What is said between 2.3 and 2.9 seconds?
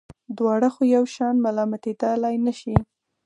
نه شي.